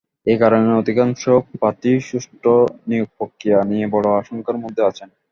[0.27, 1.21] এ কারণে অধিকাংশ
[1.53, 2.53] প্রার্থীই সুষ্ঠু
[2.89, 5.09] নিয়োগপ্রক্রিয়া নিয়ে বড় আশঙ্কার মধ্যে আছেন।